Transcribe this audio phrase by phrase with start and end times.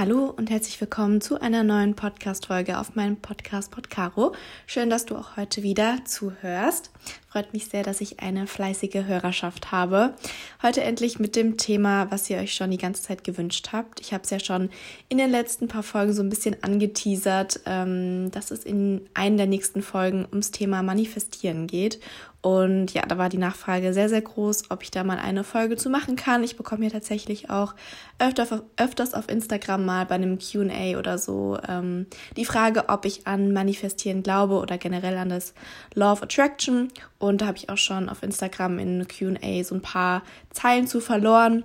[0.00, 4.32] Hallo und herzlich willkommen zu einer neuen Podcast-Folge auf meinem Podcast Podcaro.
[4.64, 6.92] Schön, dass du auch heute wieder zuhörst.
[7.26, 10.14] Freut mich sehr, dass ich eine fleißige Hörerschaft habe.
[10.62, 13.98] Heute endlich mit dem Thema, was ihr euch schon die ganze Zeit gewünscht habt.
[13.98, 14.70] Ich habe es ja schon
[15.08, 19.46] in den letzten paar Folgen so ein bisschen angeteasert, ähm, dass es in einer der
[19.46, 21.98] nächsten Folgen ums Thema Manifestieren geht.
[22.40, 25.76] Und ja, da war die Nachfrage sehr, sehr groß, ob ich da mal eine Folge
[25.76, 26.44] zu machen kann.
[26.44, 27.74] Ich bekomme ja tatsächlich auch
[28.20, 33.26] öfter, öfters auf Instagram mal bei einem QA oder so ähm, die Frage, ob ich
[33.26, 35.52] an Manifestieren glaube oder generell an das
[35.94, 36.88] Law of Attraction.
[37.18, 41.00] Und da habe ich auch schon auf Instagram in QA so ein paar Zeilen zu
[41.00, 41.64] verloren.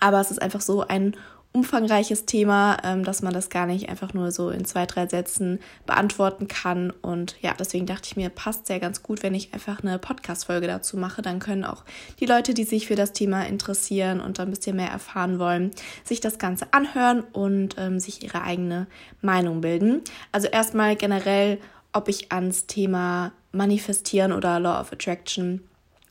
[0.00, 1.16] Aber es ist einfach so ein
[1.52, 5.58] umfangreiches Thema, ähm, dass man das gar nicht einfach nur so in zwei, drei Sätzen
[5.86, 6.90] beantworten kann.
[6.90, 10.66] Und ja, deswegen dachte ich mir, passt sehr ganz gut, wenn ich einfach eine Podcast-Folge
[10.66, 11.22] dazu mache.
[11.22, 11.84] Dann können auch
[12.20, 15.70] die Leute, die sich für das Thema interessieren und ein bisschen mehr erfahren wollen,
[16.04, 18.86] sich das Ganze anhören und ähm, sich ihre eigene
[19.22, 20.02] Meinung bilden.
[20.32, 21.58] Also erstmal generell,
[21.92, 25.62] ob ich ans Thema Manifestieren oder Law of Attraction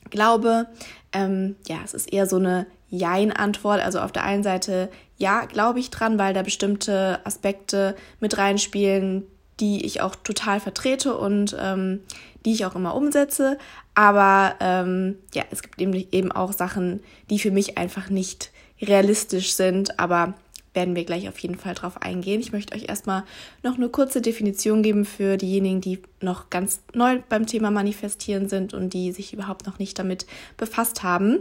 [0.10, 0.68] glaube.
[1.14, 3.82] Ähm, ja, es ist eher so eine Jein-Antwort.
[3.82, 9.24] Also auf der einen Seite, ja, glaube ich dran, weil da bestimmte Aspekte mit reinspielen,
[9.60, 12.02] die ich auch total vertrete und ähm,
[12.46, 13.58] die ich auch immer umsetze.
[13.96, 19.54] Aber ähm, ja, es gibt eben, eben auch Sachen, die für mich einfach nicht realistisch
[19.54, 20.00] sind.
[20.00, 20.36] Aber
[20.78, 22.40] werden wir gleich auf jeden Fall drauf eingehen.
[22.40, 23.24] Ich möchte euch erstmal
[23.64, 28.76] noch eine kurze Definition geben für diejenigen, die noch ganz neu beim Thema Manifestieren sind
[28.76, 31.40] und die sich überhaupt noch nicht damit befasst haben.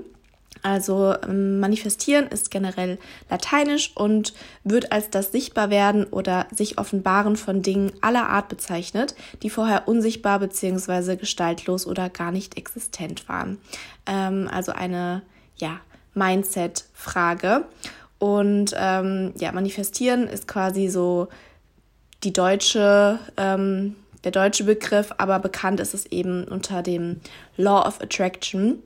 [0.63, 2.99] Also ähm, manifestieren ist generell
[3.31, 9.51] lateinisch und wird als das Sichtbarwerden oder sich offenbaren von Dingen aller Art bezeichnet, die
[9.51, 11.17] vorher unsichtbar bzw.
[11.17, 13.59] gestaltlos oder gar nicht existent waren.
[14.07, 15.23] Ähm, also eine
[15.57, 15.81] ja,
[16.15, 17.65] Mindset-Frage.
[18.19, 21.29] Und ähm, ja, manifestieren ist quasi so
[22.25, 27.21] die deutsche, ähm, der deutsche Begriff, aber bekannt ist es eben unter dem
[27.57, 28.83] Law of Attraction.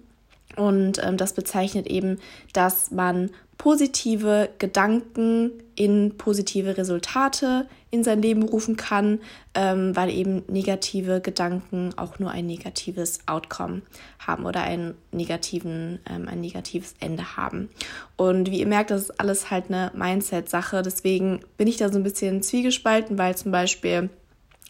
[0.56, 2.18] Und ähm, das bezeichnet eben,
[2.52, 3.30] dass man
[3.60, 9.20] positive Gedanken in positive Resultate in sein Leben rufen kann,
[9.54, 13.82] ähm, weil eben negative Gedanken auch nur ein negatives Outcome
[14.18, 17.68] haben oder einen negativen, ähm, ein negatives Ende haben.
[18.16, 20.80] Und wie ihr merkt, das ist alles halt eine Mindset-Sache.
[20.80, 24.08] Deswegen bin ich da so ein bisschen zwiegespalten, weil zum Beispiel,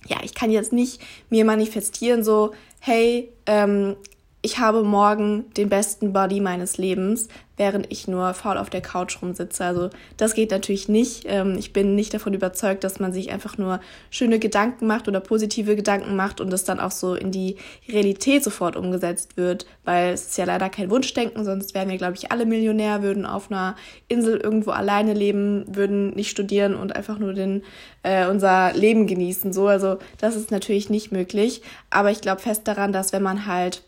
[0.09, 3.95] ja, ich kann jetzt nicht mir manifestieren, so, hey, ähm,
[4.43, 7.29] ich habe morgen den besten Body meines Lebens,
[7.59, 9.63] während ich nur faul auf der Couch rumsitze.
[9.63, 11.25] Also das geht natürlich nicht.
[11.27, 15.21] Ähm, ich bin nicht davon überzeugt, dass man sich einfach nur schöne Gedanken macht oder
[15.21, 17.57] positive Gedanken macht und es dann auch so in die
[17.87, 22.17] Realität sofort umgesetzt wird, weil es ist ja leider kein Wunschdenken, sonst wären wir, glaube
[22.17, 23.77] ich, alle Millionär, würden auf einer
[24.09, 27.63] Insel irgendwo alleine leben, würden nicht studieren und einfach nur den,
[28.05, 29.53] äh, unser Leben genießen.
[29.53, 31.61] So, also das ist natürlich nicht möglich.
[31.91, 33.83] Aber ich glaube fest daran, dass wenn man halt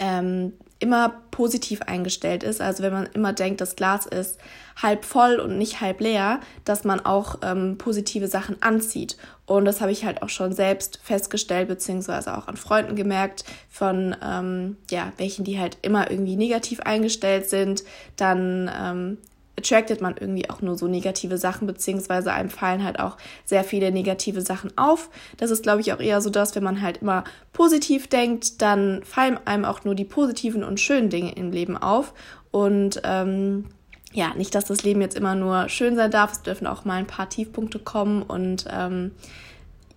[0.00, 4.38] ähm, immer positiv eingestellt ist, also wenn man immer denkt, das Glas ist
[4.82, 9.18] halb voll und nicht halb leer, dass man auch ähm, positive Sachen anzieht.
[9.44, 14.16] Und das habe ich halt auch schon selbst festgestellt, beziehungsweise auch an Freunden gemerkt, von
[14.24, 17.84] ähm, ja, welchen, die halt immer irgendwie negativ eingestellt sind,
[18.16, 19.18] dann ähm,
[19.60, 23.92] attractet man irgendwie auch nur so negative Sachen, beziehungsweise einem fallen halt auch sehr viele
[23.92, 25.10] negative Sachen auf.
[25.36, 29.02] Das ist, glaube ich, auch eher so das, wenn man halt immer positiv denkt, dann
[29.04, 32.14] fallen einem auch nur die positiven und schönen Dinge im Leben auf.
[32.50, 33.66] Und ähm,
[34.12, 36.94] ja, nicht, dass das Leben jetzt immer nur schön sein darf, es dürfen auch mal
[36.94, 39.12] ein paar Tiefpunkte kommen und ähm,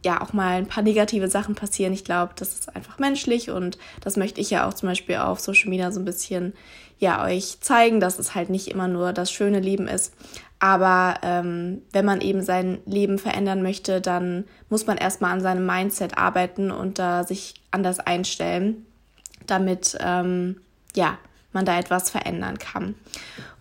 [0.04, 1.94] ja auch mal ein paar negative Sachen passieren.
[1.94, 5.40] Ich glaube, das ist einfach menschlich und das möchte ich ja auch zum Beispiel auf
[5.40, 6.54] Social Media so ein bisschen
[7.00, 10.14] ja euch zeigen, dass es halt nicht immer nur das schöne Leben ist.
[10.60, 15.66] Aber ähm, wenn man eben sein Leben verändern möchte, dann muss man erstmal an seinem
[15.66, 18.86] Mindset arbeiten und da sich anders einstellen,
[19.46, 20.62] damit ähm,
[20.96, 21.18] ja
[21.52, 22.96] man da etwas verändern kann.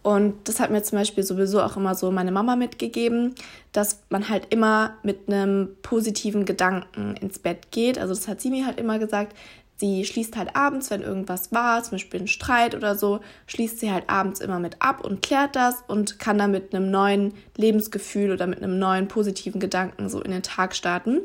[0.03, 3.35] Und das hat mir zum Beispiel sowieso auch immer so meine Mama mitgegeben,
[3.71, 7.99] dass man halt immer mit einem positiven Gedanken ins Bett geht.
[7.99, 9.37] Also das hat sie mir halt immer gesagt.
[9.77, 13.91] Sie schließt halt abends, wenn irgendwas war, zum Beispiel ein Streit oder so, schließt sie
[13.91, 18.33] halt abends immer mit ab und klärt das und kann dann mit einem neuen Lebensgefühl
[18.33, 21.21] oder mit einem neuen positiven Gedanken so in den Tag starten.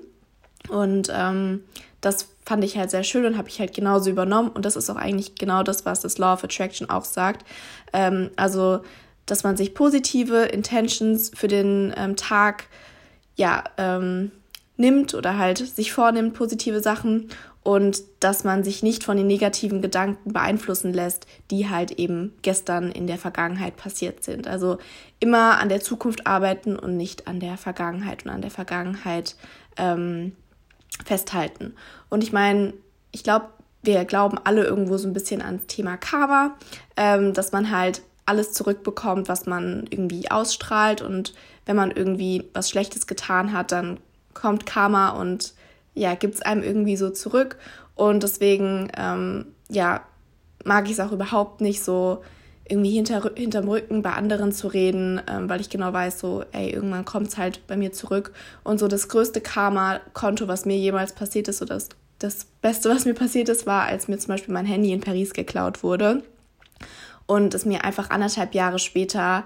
[0.70, 1.64] Und ähm,
[2.02, 4.48] das fand ich halt sehr schön und habe ich halt genauso übernommen.
[4.48, 7.46] Und das ist auch eigentlich genau das, was das Law of Attraction auch sagt.
[7.92, 8.80] Ähm, also,
[9.26, 12.68] dass man sich positive Intentions für den ähm, Tag
[13.36, 14.32] ja, ähm,
[14.78, 17.28] nimmt oder halt sich vornimmt, positive Sachen
[17.64, 22.94] und dass man sich nicht von den negativen Gedanken beeinflussen lässt, die halt eben gestern
[22.94, 24.48] in der Vergangenheit passiert sind.
[24.48, 24.78] Also
[25.20, 29.36] immer an der Zukunft arbeiten und nicht an der Vergangenheit und an der Vergangenheit
[29.76, 30.32] ähm,
[31.06, 31.74] festhalten.
[32.10, 32.74] Und ich meine,
[33.12, 33.48] ich glaube,
[33.84, 36.56] wir glauben alle irgendwo so ein bisschen ans Thema Karma,
[36.96, 41.34] ähm, dass man halt alles zurückbekommt, was man irgendwie ausstrahlt und
[41.66, 44.00] wenn man irgendwie was Schlechtes getan hat, dann
[44.34, 45.54] kommt Karma und
[45.94, 47.58] ja, gibt es einem irgendwie so zurück.
[47.96, 50.02] Und deswegen, ähm, ja,
[50.64, 52.24] mag ich es auch überhaupt nicht so
[52.70, 56.70] irgendwie hinter, hinterm Rücken bei anderen zu reden, ähm, weil ich genau weiß, so, ey,
[56.70, 58.32] irgendwann kommt es halt bei mir zurück.
[58.64, 63.06] Und so das größte Karma-Konto, was mir jemals passiert ist, so das, das Beste, was
[63.06, 66.24] mir passiert ist, war, als mir zum Beispiel mein Handy in Paris geklaut wurde.
[67.26, 69.44] Und es mir einfach anderthalb Jahre später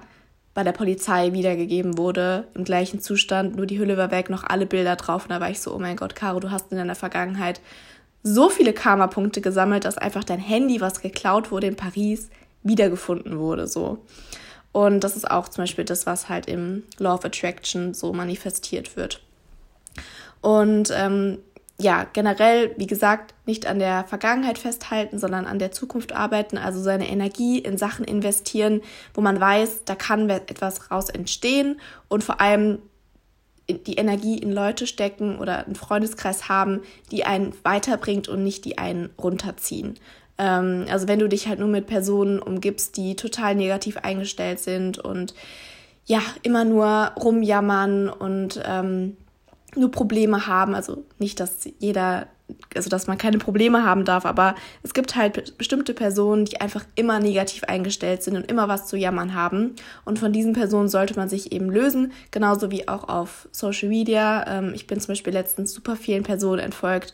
[0.54, 4.66] bei der Polizei wiedergegeben wurde, im gleichen Zustand, nur die Hülle war weg, noch alle
[4.66, 5.24] Bilder drauf.
[5.24, 7.62] Und da war ich so, oh mein Gott, Caro, du hast in deiner Vergangenheit
[8.24, 12.30] so viele Karma-Punkte gesammelt, dass einfach dein Handy, was geklaut wurde in Paris,
[12.64, 13.68] wiedergefunden wurde.
[13.68, 14.00] So.
[14.72, 18.96] Und das ist auch zum Beispiel das, was halt im Law of Attraction so manifestiert
[18.96, 19.22] wird.
[20.42, 21.40] Und ähm,
[21.78, 26.80] ja, generell, wie gesagt, nicht an der Vergangenheit festhalten, sondern an der Zukunft arbeiten, also
[26.80, 28.82] seine Energie in Sachen investieren,
[29.14, 32.80] wo man weiß, da kann etwas raus entstehen und vor allem
[33.70, 36.82] die Energie in Leute stecken oder einen Freundeskreis haben,
[37.12, 39.98] die einen weiterbringt und nicht die einen runterziehen.
[40.38, 44.98] Ähm, also wenn du dich halt nur mit Personen umgibst, die total negativ eingestellt sind
[45.00, 45.34] und
[46.06, 49.18] ja, immer nur rumjammern und ähm,
[49.76, 50.76] nur Probleme haben.
[50.76, 52.28] Also nicht, dass jeder,
[52.76, 56.84] also dass man keine Probleme haben darf, aber es gibt halt bestimmte Personen, die einfach
[56.96, 59.76] immer negativ eingestellt sind und immer was zu jammern haben.
[60.04, 64.46] Und von diesen Personen sollte man sich eben lösen, genauso wie auch auf Social Media.
[64.48, 67.14] Ähm, ich bin zum Beispiel letztens super vielen Personen entfolgt,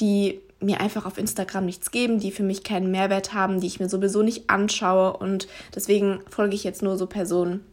[0.00, 3.80] die mir einfach auf Instagram nichts geben, die für mich keinen Mehrwert haben, die ich
[3.80, 7.64] mir sowieso nicht anschaue und deswegen folge ich jetzt nur so Personen,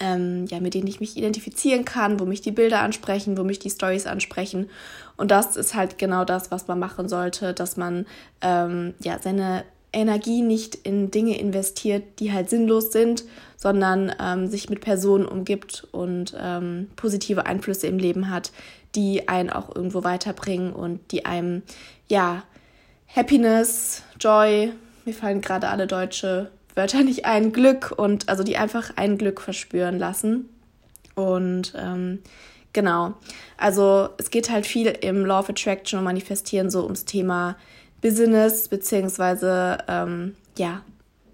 [0.00, 3.58] ähm, ja, mit denen ich mich identifizieren kann, wo mich die Bilder ansprechen, wo mich
[3.58, 4.68] die Stories ansprechen.
[5.16, 8.06] Und das ist halt genau das, was man machen sollte, dass man
[8.42, 13.24] ähm, ja seine Energie nicht in Dinge investiert, die halt sinnlos sind,
[13.56, 18.52] sondern ähm, sich mit Personen umgibt und ähm, positive Einflüsse im Leben hat,
[18.96, 21.62] die einen auch irgendwo weiterbringen und die einem
[22.08, 22.42] ja
[23.14, 24.72] Happiness, Joy,
[25.04, 29.40] mir fallen gerade alle deutsche Wörter nicht ein Glück und also die einfach ein Glück
[29.40, 30.48] verspüren lassen.
[31.14, 32.22] Und ähm,
[32.72, 33.14] genau,
[33.56, 37.56] also es geht halt viel im Law of Attraction und Manifestieren so ums Thema
[38.02, 40.82] Business beziehungsweise ähm, ja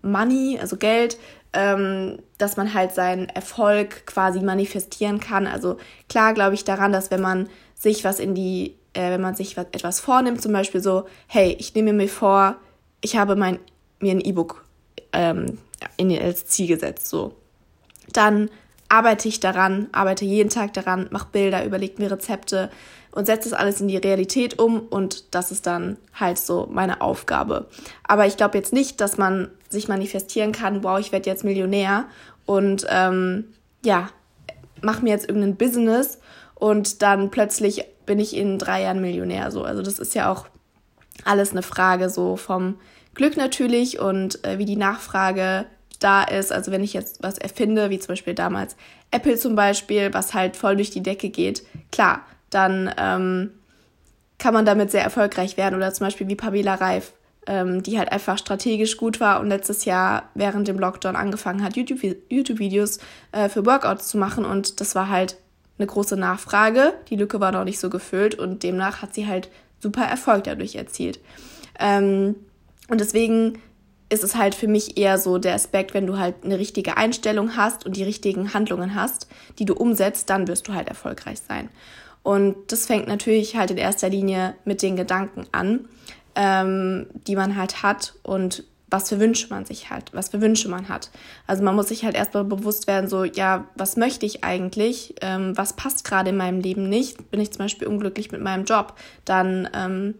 [0.03, 1.19] Money, also Geld,
[1.53, 5.47] ähm, dass man halt seinen Erfolg quasi manifestieren kann.
[5.47, 5.77] Also
[6.09, 9.57] klar glaube ich daran, dass wenn man sich was in die, äh, wenn man sich
[9.57, 12.57] was, etwas vornimmt, zum Beispiel so, hey, ich nehme mir vor,
[13.01, 13.59] ich habe mein,
[14.01, 14.65] mir ein E-Book
[15.13, 15.59] ähm,
[15.99, 17.09] als Ziel gesetzt.
[17.09, 17.35] So.
[18.13, 18.51] Dann
[18.89, 22.71] arbeite ich daran, arbeite jeden Tag daran, mache Bilder, überlege mir Rezepte
[23.13, 27.01] und setze das alles in die Realität um und das ist dann halt so meine
[27.01, 27.67] Aufgabe.
[28.05, 32.07] Aber ich glaube jetzt nicht, dass man sich manifestieren kann, wow, ich werde jetzt Millionär
[32.47, 33.45] und ähm,
[33.85, 34.09] ja,
[34.81, 36.19] mach mir jetzt irgendein Business
[36.55, 39.51] und dann plötzlich bin ich in drei Jahren Millionär.
[39.51, 40.47] So, also das ist ja auch
[41.25, 42.77] alles eine Frage so vom
[43.15, 45.67] Glück natürlich und äh, wie die Nachfrage
[46.01, 46.53] da ist.
[46.53, 48.77] Also wenn ich jetzt was erfinde, wie zum Beispiel damals
[49.11, 52.23] Apple zum Beispiel, was halt voll durch die Decke geht, klar,
[52.55, 53.51] dann ähm,
[54.39, 55.75] kann man damit sehr erfolgreich werden.
[55.77, 57.13] Oder zum Beispiel wie Pamela Reif,
[57.47, 61.77] ähm, die halt einfach strategisch gut war und letztes Jahr während dem Lockdown angefangen hat,
[61.77, 62.99] YouTube-Videos
[63.33, 64.45] äh, für Workouts zu machen.
[64.45, 65.37] Und das war halt
[65.79, 66.95] eine große Nachfrage.
[67.09, 69.49] Die Lücke war noch nicht so gefüllt und demnach hat sie halt
[69.81, 71.21] super Erfolg dadurch erzielt.
[71.79, 72.37] Ähm,
[72.89, 73.59] und deswegen
[74.09, 77.57] ist es halt für mich eher so der Aspekt, wenn du halt eine richtige Einstellung
[77.57, 79.27] hast und die richtigen Handlungen hast,
[79.59, 81.71] die du umsetzt, dann wirst du halt erfolgreich sein.
[82.23, 85.89] Und das fängt natürlich halt in erster Linie mit den Gedanken an,
[86.35, 90.69] ähm, die man halt hat und was für Wünsche man sich hat, was für Wünsche
[90.69, 91.11] man hat.
[91.47, 95.15] Also man muss sich halt erstmal bewusst werden, so, ja, was möchte ich eigentlich?
[95.23, 97.31] Ähm, was passt gerade in meinem Leben nicht?
[97.31, 98.95] Bin ich zum Beispiel unglücklich mit meinem Job?
[99.25, 100.15] Dann ähm,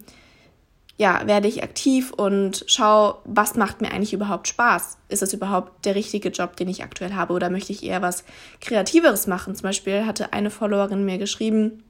[0.97, 4.97] ja, werde ich aktiv und schaue, was macht mir eigentlich überhaupt Spaß?
[5.09, 7.33] Ist das überhaupt der richtige Job, den ich aktuell habe?
[7.33, 8.23] Oder möchte ich eher was
[8.61, 9.55] Kreativeres machen?
[9.55, 11.83] Zum Beispiel hatte eine Followerin mir geschrieben,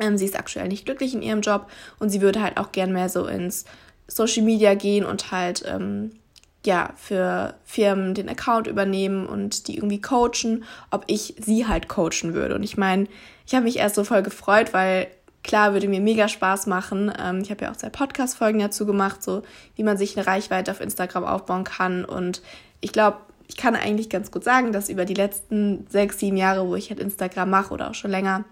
[0.00, 2.92] ähm, sie ist aktuell nicht glücklich in ihrem Job und sie würde halt auch gern
[2.92, 3.64] mehr so ins
[4.08, 6.12] Social Media gehen und halt ähm,
[6.64, 12.34] ja für Firmen den Account übernehmen und die irgendwie coachen, ob ich sie halt coachen
[12.34, 12.54] würde.
[12.54, 13.06] Und ich meine,
[13.46, 15.08] ich habe mich erst so voll gefreut, weil
[15.42, 17.12] klar, würde mir mega Spaß machen.
[17.18, 19.42] Ähm, ich habe ja auch zwei Podcast-Folgen dazu gemacht, so
[19.76, 22.04] wie man sich eine Reichweite auf Instagram aufbauen kann.
[22.04, 22.42] Und
[22.80, 23.18] ich glaube,
[23.48, 26.90] ich kann eigentlich ganz gut sagen, dass über die letzten sechs, sieben Jahre, wo ich
[26.90, 28.44] halt Instagram mache oder auch schon länger,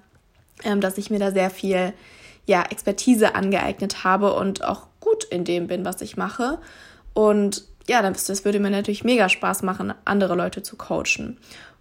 [0.65, 1.93] ähm, dass ich mir da sehr viel
[2.47, 6.59] ja, Expertise angeeignet habe und auch gut in dem bin, was ich mache.
[7.15, 11.39] Und ja, das, würde mir natürlich mega Spaß machen, andere Leute zu coachen.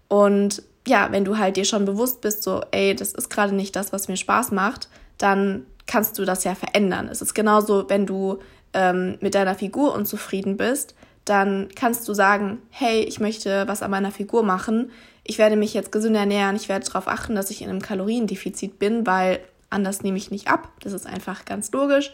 [0.07, 3.75] Und ja, wenn du halt dir schon bewusst bist, so, ey, das ist gerade nicht
[3.75, 7.09] das, was mir Spaß macht, dann kannst du das ja verändern.
[7.09, 8.39] Es ist genauso, wenn du
[8.74, 10.95] ähm, mit deiner Figur unzufrieden bist,
[11.25, 14.91] dann kannst du sagen, hey, ich möchte was an meiner Figur machen.
[15.29, 16.55] Ich werde mich jetzt gesünder ernähren.
[16.55, 20.48] Ich werde darauf achten, dass ich in einem Kaloriendefizit bin, weil anders nehme ich nicht
[20.48, 20.71] ab.
[20.81, 22.12] Das ist einfach ganz logisch.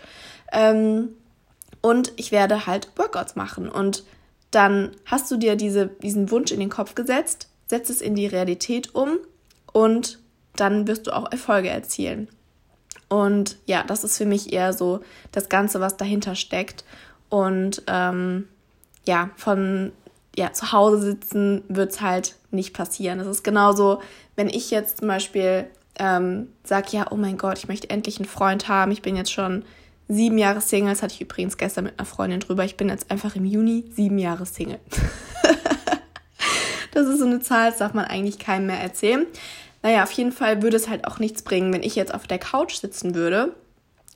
[0.52, 1.14] Ähm,
[1.80, 3.70] und ich werde halt Workouts machen.
[3.70, 4.04] Und
[4.52, 8.28] dann hast du dir diese, diesen Wunsch in den Kopf gesetzt, setzt es in die
[8.28, 9.18] Realität um
[9.72, 10.20] und
[10.58, 12.28] dann wirst du auch Erfolge erzielen.
[13.08, 15.00] Und ja, das ist für mich eher so
[15.32, 16.84] das Ganze, was dahinter steckt.
[17.30, 18.50] Und ähm,
[19.08, 19.94] ja, von
[20.36, 23.20] ja, zu Hause sitzen wird es halt nicht passieren.
[23.20, 24.02] Es ist genauso,
[24.36, 25.68] wenn ich jetzt zum Beispiel
[26.00, 28.92] ähm, sage, ja, oh mein Gott, ich möchte endlich einen Freund haben.
[28.92, 29.64] Ich bin jetzt schon
[30.08, 30.92] sieben Jahre Single.
[30.92, 32.64] Das hatte ich übrigens gestern mit einer Freundin drüber.
[32.66, 34.80] Ich bin jetzt einfach im Juni sieben Jahre Single.
[36.92, 39.26] das ist so eine Zahl, das darf man eigentlich keinem mehr erzählen.
[39.82, 42.40] Naja, auf jeden Fall würde es halt auch nichts bringen, wenn ich jetzt auf der
[42.40, 43.56] Couch sitzen würde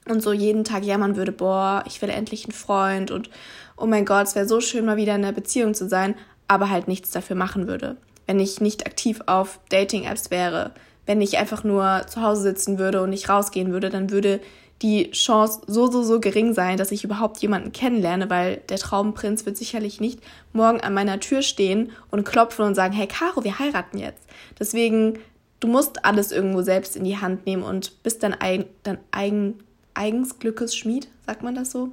[0.08, 3.30] und so jeden Tag jammern würde, boah, ich will endlich einen Freund und
[3.78, 6.16] oh mein Gott, es wäre so schön, mal wieder in einer Beziehung zu sein,
[6.48, 7.98] aber halt nichts dafür machen würde.
[8.30, 10.70] Wenn ich nicht aktiv auf Dating-Apps wäre,
[11.08, 14.40] wenn ich einfach nur zu Hause sitzen würde und nicht rausgehen würde, dann würde
[14.84, 19.48] die Chance so, so, so gering sein, dass ich überhaupt jemanden kennenlerne, weil der Traumprinz
[19.48, 20.20] wird sicherlich nicht
[20.54, 24.28] morgen an meiner Tür stehen und klopfen und sagen, hey Caro, wir heiraten jetzt.
[24.60, 25.18] Deswegen,
[25.60, 29.56] du musst alles irgendwo selbst in die Hand nehmen und bist dein, eigen, dein eigen,
[29.96, 31.90] eigens Glückes Schmied, sagt man das so?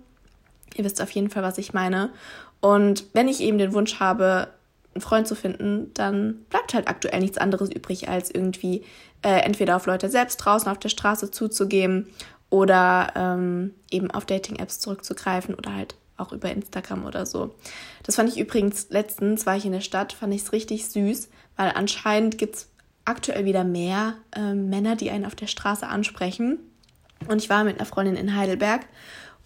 [0.75, 2.11] Ihr wisst auf jeden Fall, was ich meine.
[2.61, 4.49] Und wenn ich eben den Wunsch habe,
[4.97, 8.85] einen Freund zu finden, dann bleibt halt aktuell nichts anderes übrig, als irgendwie
[9.23, 12.09] äh, entweder auf Leute selbst draußen auf der Straße zuzugeben
[12.51, 17.55] oder ähm, eben auf Dating-Apps zurückzugreifen oder halt auch über Instagram oder so.
[18.03, 21.29] Das fand ich übrigens letztens, war ich in der Stadt, fand ich es richtig süß,
[21.57, 22.69] weil anscheinend gibt es
[23.05, 26.59] aktuell wieder mehr äh, Männer, die einen auf der Straße ansprechen.
[27.29, 28.87] Und ich war mit einer Freundin in Heidelberg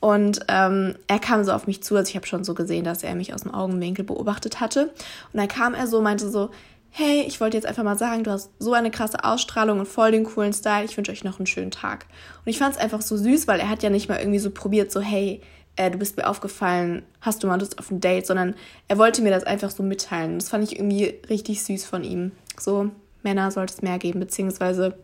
[0.01, 3.03] und ähm, er kam so auf mich zu, also ich habe schon so gesehen, dass
[3.03, 4.85] er mich aus dem Augenwinkel beobachtet hatte.
[4.85, 6.51] Und dann kam er so, meinte so,
[6.91, 10.11] hey, ich wollte jetzt einfach mal sagen, du hast so eine krasse Ausstrahlung und voll
[10.11, 10.87] den coolen Style.
[10.87, 12.07] Ich wünsche euch noch einen schönen Tag.
[12.45, 14.51] Und ich fand es einfach so süß, weil er hat ja nicht mal irgendwie so
[14.51, 15.43] probiert, so, hey,
[15.77, 18.55] äh, du bist mir aufgefallen, hast du mal Lust auf ein Date, sondern
[18.89, 20.39] er wollte mir das einfach so mitteilen.
[20.39, 22.33] Das fand ich irgendwie richtig süß von ihm.
[22.59, 22.91] So,
[23.23, 24.97] Männer sollte es mehr geben, beziehungsweise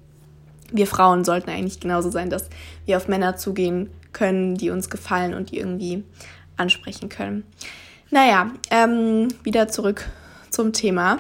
[0.73, 2.49] wir Frauen sollten eigentlich genauso sein, dass
[2.85, 6.05] wir auf Männer zugehen können, die uns gefallen und die irgendwie
[6.57, 7.45] ansprechen können.
[8.11, 10.07] Naja, ähm, wieder zurück
[10.51, 11.19] zum Thema.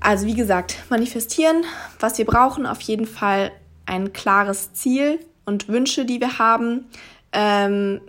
[0.00, 1.64] Also wie gesagt, manifestieren,
[1.98, 3.50] was wir brauchen, auf jeden Fall
[3.86, 6.86] ein klares Ziel und Wünsche, die wir haben.
[7.32, 8.00] Ähm,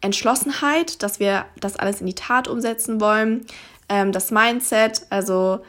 [0.00, 3.46] Entschlossenheit, dass wir das alles in die Tat umsetzen wollen.
[3.88, 5.60] Ähm, das Mindset, also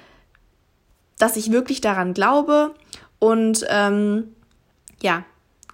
[1.17, 2.75] dass ich wirklich daran glaube
[3.25, 4.35] und ähm,
[5.01, 5.23] ja,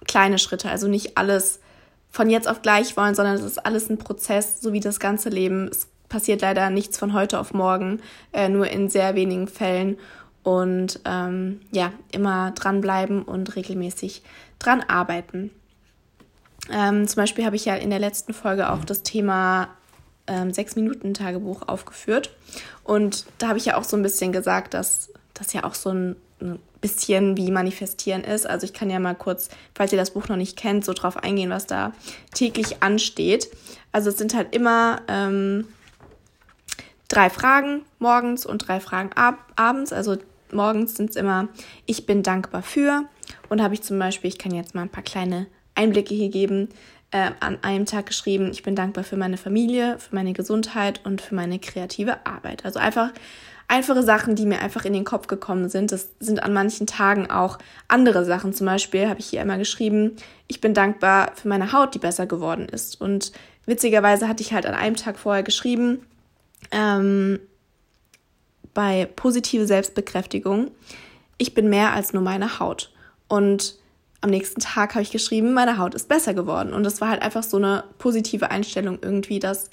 [0.06, 1.60] kleine Schritte, also nicht alles
[2.10, 5.28] von jetzt auf gleich wollen, sondern es ist alles ein Prozess, so wie das ganze
[5.28, 5.68] Leben.
[5.68, 8.00] Es passiert leider nichts von heute auf morgen,
[8.32, 9.98] äh, nur in sehr wenigen Fällen.
[10.42, 14.22] Und ähm, ja, immer dranbleiben und regelmäßig
[14.58, 15.50] dran arbeiten.
[16.70, 19.68] Ähm, zum Beispiel habe ich ja in der letzten Folge auch das Thema
[20.26, 22.34] ähm, Sechs-Minuten-Tagebuch aufgeführt.
[22.82, 25.90] Und da habe ich ja auch so ein bisschen gesagt, dass das ja auch so
[25.90, 28.46] ein, ein bisschen wie manifestieren ist.
[28.46, 31.16] Also ich kann ja mal kurz, falls ihr das Buch noch nicht kennt, so drauf
[31.16, 31.92] eingehen, was da
[32.34, 33.48] täglich ansteht.
[33.92, 35.66] Also es sind halt immer ähm,
[37.08, 39.94] drei Fragen morgens und drei Fragen ab abends.
[39.94, 40.18] Also
[40.52, 41.48] morgens sind es immer,
[41.86, 43.04] ich bin dankbar für.
[43.48, 46.68] Und habe ich zum Beispiel, ich kann jetzt mal ein paar kleine Einblicke hier geben,
[47.12, 51.20] äh, an einem Tag geschrieben, ich bin dankbar für meine Familie, für meine Gesundheit und
[51.20, 52.64] für meine kreative Arbeit.
[52.64, 53.10] Also einfach
[53.72, 55.92] einfache Sachen, die mir einfach in den Kopf gekommen sind.
[55.92, 58.52] Das sind an manchen Tagen auch andere Sachen.
[58.52, 62.26] Zum Beispiel habe ich hier einmal geschrieben, ich bin dankbar für meine Haut, die besser
[62.26, 63.00] geworden ist.
[63.00, 63.32] Und
[63.64, 66.06] witzigerweise hatte ich halt an einem Tag vorher geschrieben,
[66.70, 67.40] ähm,
[68.74, 70.70] bei positive Selbstbekräftigung,
[71.38, 72.92] ich bin mehr als nur meine Haut.
[73.26, 73.76] Und
[74.20, 76.74] am nächsten Tag habe ich geschrieben, meine Haut ist besser geworden.
[76.74, 79.70] Und das war halt einfach so eine positive Einstellung irgendwie, dass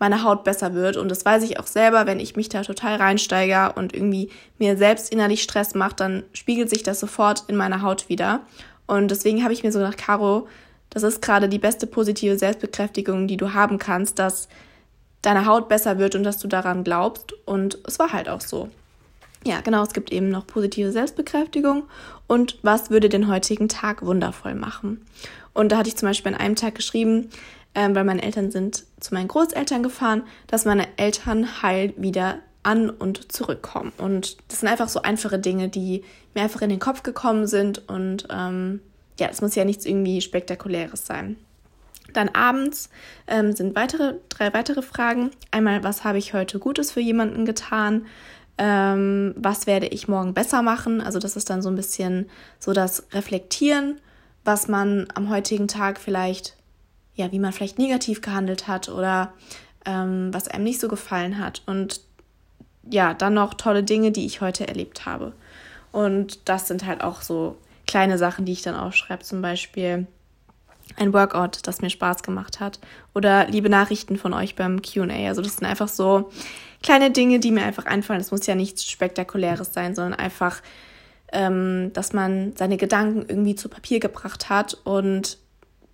[0.00, 0.96] meine Haut besser wird.
[0.96, 4.76] Und das weiß ich auch selber, wenn ich mich da total reinsteige und irgendwie mir
[4.76, 8.40] selbst innerlich Stress macht, dann spiegelt sich das sofort in meiner Haut wieder.
[8.86, 10.48] Und deswegen habe ich mir so gedacht, Caro,
[10.88, 14.48] das ist gerade die beste positive Selbstbekräftigung, die du haben kannst, dass
[15.22, 17.32] deine Haut besser wird und dass du daran glaubst.
[17.44, 18.70] Und es war halt auch so.
[19.44, 21.84] Ja, genau, es gibt eben noch positive Selbstbekräftigung
[22.26, 25.06] und was würde den heutigen Tag wundervoll machen.
[25.52, 27.30] Und da hatte ich zum Beispiel an einem Tag geschrieben,
[27.74, 32.90] ähm, weil meine Eltern sind zu meinen Großeltern gefahren, dass meine Eltern heil wieder an
[32.90, 33.92] und zurückkommen.
[33.98, 37.88] Und das sind einfach so einfache Dinge, die mir einfach in den Kopf gekommen sind.
[37.88, 38.80] Und ähm,
[39.18, 41.36] ja, es muss ja nichts irgendwie Spektakuläres sein.
[42.12, 42.90] Dann abends
[43.26, 45.30] ähm, sind weitere, drei weitere Fragen.
[45.50, 48.06] Einmal, was habe ich heute Gutes für jemanden getan?
[48.58, 51.00] Ähm, was werde ich morgen besser machen?
[51.00, 54.00] Also das ist dann so ein bisschen so das Reflektieren,
[54.44, 56.56] was man am heutigen Tag vielleicht,
[57.20, 59.32] ja, wie man vielleicht negativ gehandelt hat oder
[59.84, 61.62] ähm, was einem nicht so gefallen hat.
[61.66, 62.00] Und
[62.90, 65.32] ja, dann noch tolle Dinge, die ich heute erlebt habe.
[65.92, 70.06] Und das sind halt auch so kleine Sachen, die ich dann aufschreibe, zum Beispiel
[70.96, 72.80] ein Workout, das mir Spaß gemacht hat
[73.14, 75.28] oder liebe Nachrichten von euch beim QA.
[75.28, 76.30] Also das sind einfach so
[76.82, 78.20] kleine Dinge, die mir einfach einfallen.
[78.20, 80.62] Es muss ja nichts Spektakuläres sein, sondern einfach,
[81.32, 85.38] ähm, dass man seine Gedanken irgendwie zu Papier gebracht hat und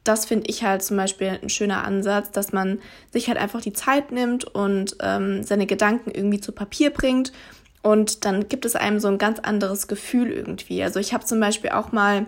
[0.08, 2.80] das finde ich halt zum Beispiel ein schöner Ansatz, dass man
[3.12, 7.32] sich halt einfach die Zeit nimmt und ähm, seine Gedanken irgendwie zu Papier bringt.
[7.82, 10.82] Und dann gibt es einem so ein ganz anderes Gefühl irgendwie.
[10.82, 12.26] Also ich habe zum Beispiel auch mal,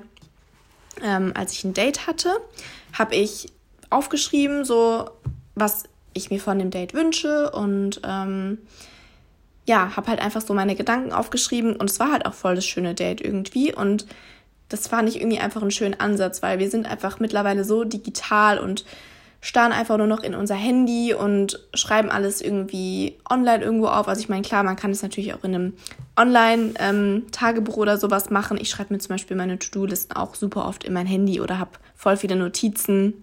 [1.03, 2.31] ähm, als ich ein Date hatte,
[2.93, 3.53] habe ich
[3.91, 5.11] aufgeschrieben, so
[5.55, 8.59] was ich mir von dem Date wünsche und ähm,
[9.67, 12.65] ja, habe halt einfach so meine Gedanken aufgeschrieben und es war halt auch voll das
[12.65, 14.07] schöne Date irgendwie und
[14.69, 18.59] das fand ich irgendwie einfach einen schönen Ansatz, weil wir sind einfach mittlerweile so digital
[18.59, 18.85] und
[19.41, 24.09] starren einfach nur noch in unser Handy und schreiben alles irgendwie online irgendwo auf.
[24.09, 25.73] Also ich meine, klar, man kann es natürlich auch in einem
[26.17, 28.59] Online-Tagebuch ähm, oder sowas machen.
[28.61, 31.71] Ich schreibe mir zum Beispiel meine To-Do-Listen auch super oft in mein Handy oder habe
[31.95, 33.23] voll viele Notizen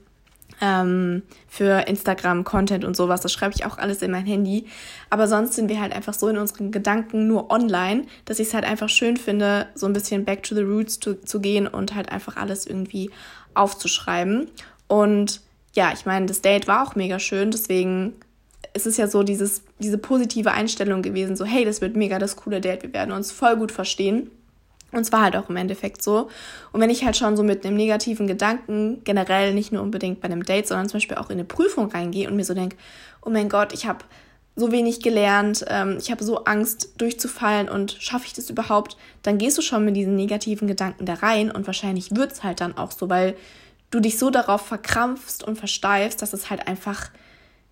[0.62, 3.22] ähm, für Instagram, Content und sowas.
[3.22, 4.66] Das schreibe ich auch alles in mein Handy.
[5.10, 8.54] Aber sonst sind wir halt einfach so in unseren Gedanken nur online, dass ich es
[8.54, 11.96] halt einfach schön finde, so ein bisschen back to the roots zu, zu gehen und
[11.96, 13.12] halt einfach alles irgendwie
[13.54, 14.50] aufzuschreiben.
[14.88, 15.42] Und
[15.74, 18.14] ja, ich meine, das Date war auch mega schön, deswegen
[18.74, 22.36] ist es ja so dieses, diese positive Einstellung gewesen, so hey, das wird mega das
[22.36, 24.32] coole Date, wir werden uns voll gut verstehen.
[24.96, 26.30] Und es war halt auch im Endeffekt so.
[26.72, 30.26] Und wenn ich halt schon so mit einem negativen Gedanken generell nicht nur unbedingt bei
[30.26, 32.78] einem Date, sondern zum Beispiel auch in eine Prüfung reingehe und mir so denke,
[33.22, 34.06] oh mein Gott, ich habe
[34.56, 39.38] so wenig gelernt, ähm, ich habe so Angst durchzufallen und schaffe ich das überhaupt, dann
[39.38, 42.78] gehst du schon mit diesen negativen Gedanken da rein und wahrscheinlich wird es halt dann
[42.78, 43.36] auch so, weil
[43.92, 47.10] du dich so darauf verkrampfst und versteifst, dass es halt einfach,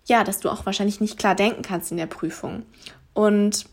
[0.04, 2.64] ja, dass du auch wahrscheinlich nicht klar denken kannst in der Prüfung.
[3.14, 3.64] Und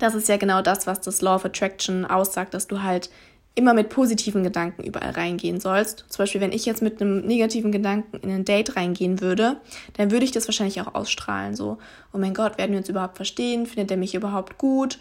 [0.00, 3.10] das ist ja genau das, was das Law of Attraction aussagt, dass du halt
[3.54, 6.04] immer mit positiven Gedanken überall reingehen sollst.
[6.08, 9.60] Zum Beispiel, wenn ich jetzt mit einem negativen Gedanken in ein Date reingehen würde,
[9.96, 11.56] dann würde ich das wahrscheinlich auch ausstrahlen.
[11.56, 11.78] So,
[12.12, 13.66] oh mein Gott, werden wir uns überhaupt verstehen?
[13.66, 14.98] Findet er mich überhaupt gut?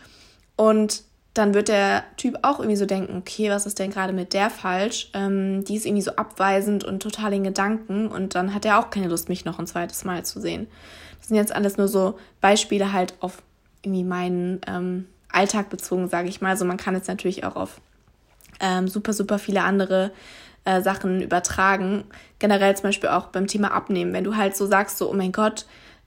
[0.56, 1.04] Und
[1.36, 4.50] dann wird der Typ auch irgendwie so denken, okay, was ist denn gerade mit der
[4.50, 5.10] falsch?
[5.14, 8.90] Ähm, die ist irgendwie so abweisend und total in Gedanken und dann hat er auch
[8.90, 10.68] keine Lust, mich noch ein zweites Mal zu sehen.
[11.20, 13.44] Das sind jetzt alles nur so Beispiele halt auf
[13.84, 16.50] irgendwie meinen ähm, Alltag bezogen, sage ich mal.
[16.50, 17.82] Also man kann es natürlich auch auf
[18.60, 20.12] ähm, super, super viele andere
[20.66, 22.04] äh, Sachen übertragen.
[22.40, 24.14] Generell zum Beispiel auch beim Thema Abnehmen.
[24.14, 25.66] Wenn du halt so sagst, so, oh mein Gott,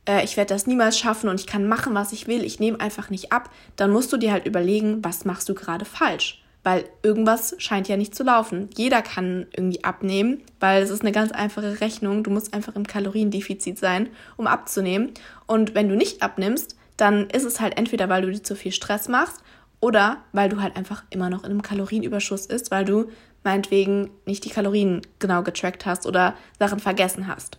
[0.09, 2.81] äh, ich werde das niemals schaffen und ich kann machen, was ich will, ich nehme
[2.81, 6.43] einfach nicht ab, dann musst du dir halt überlegen, was machst du gerade falsch.
[6.65, 8.71] Weil irgendwas scheint ja nicht zu laufen.
[8.77, 12.23] Jeder kann irgendwie abnehmen, weil es ist eine ganz einfache Rechnung.
[12.23, 15.11] Du musst einfach im Kaloriendefizit sein, um abzunehmen.
[15.47, 18.71] Und wenn du nicht abnimmst, dann ist es halt entweder, weil du dir zu viel
[18.71, 19.43] Stress machst
[19.81, 23.11] oder weil du halt einfach immer noch in einem Kalorienüberschuss ist, weil du
[23.43, 27.59] meinetwegen nicht die Kalorien genau getrackt hast oder Sachen vergessen hast.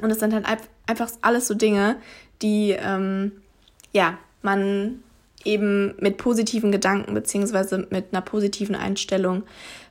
[0.00, 0.46] Und es sind halt
[0.86, 1.96] einfach alles so Dinge,
[2.40, 3.32] die ähm,
[3.92, 5.02] ja man
[5.44, 9.42] eben mit positiven Gedanken beziehungsweise mit einer positiven Einstellung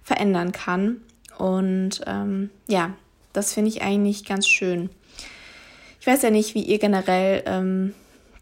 [0.01, 1.01] verändern kann.
[1.37, 2.93] Und ähm, ja,
[3.33, 4.89] das finde ich eigentlich ganz schön.
[5.99, 7.93] Ich weiß ja nicht, wie ihr generell ähm,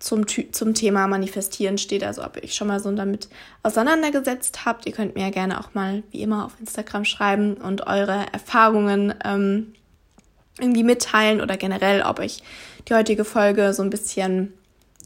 [0.02, 3.30] zum, zum Thema Manifestieren steht, also ob ihr euch schon mal so damit
[3.64, 4.86] auseinandergesetzt habt.
[4.86, 9.14] Ihr könnt mir ja gerne auch mal wie immer auf Instagram schreiben und eure Erfahrungen
[9.24, 9.74] ähm,
[10.60, 12.44] irgendwie mitteilen oder generell, ob euch
[12.88, 14.54] die heutige Folge so ein bisschen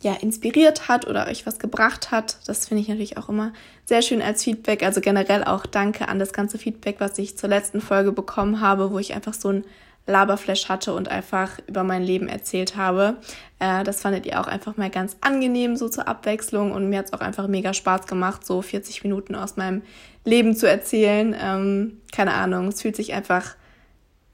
[0.02, 2.38] ja, inspiriert hat oder euch was gebracht hat.
[2.48, 3.54] Das finde ich natürlich auch immer
[3.86, 4.84] sehr schön als Feedback.
[4.84, 8.92] Also generell auch danke an das ganze Feedback, was ich zur letzten Folge bekommen habe,
[8.92, 9.66] wo ich einfach so ein
[10.08, 13.18] Laberflash hatte und einfach über mein Leben erzählt habe.
[13.60, 16.72] Äh, das fandet ihr auch einfach mal ganz angenehm, so zur Abwechslung.
[16.72, 19.82] Und mir hat es auch einfach mega Spaß gemacht, so 40 Minuten aus meinem
[20.24, 21.36] Leben zu erzählen.
[21.40, 23.56] Ähm, keine Ahnung, es fühlt sich einfach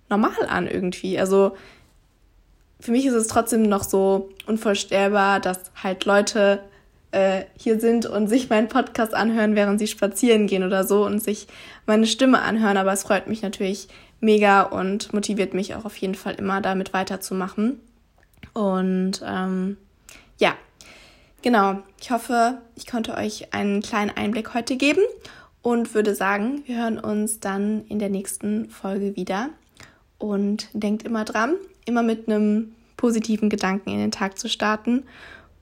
[0.10, 1.18] normal an irgendwie.
[1.18, 1.56] Also
[2.82, 6.62] für mich ist es trotzdem noch so unvorstellbar, dass halt Leute
[7.12, 11.20] äh, hier sind und sich meinen Podcast anhören, während sie spazieren gehen oder so und
[11.22, 11.48] sich
[11.86, 12.78] meine Stimme anhören.
[12.78, 13.88] Aber es freut mich natürlich
[14.22, 17.80] mega und motiviert mich auch auf jeden Fall immer, damit weiterzumachen.
[18.54, 19.78] Und ähm,
[20.38, 20.56] ja,
[21.42, 21.82] genau.
[22.00, 25.02] Ich hoffe, ich konnte euch einen kleinen Einblick heute geben
[25.62, 29.50] und würde sagen, wir hören uns dann in der nächsten Folge wieder.
[30.18, 31.56] Und denkt immer dran,
[31.86, 35.04] immer mit einem positiven Gedanken in den Tag zu starten.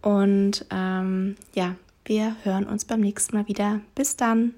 [0.01, 3.79] Und ähm, ja, wir hören uns beim nächsten Mal wieder.
[3.95, 4.53] Bis dann.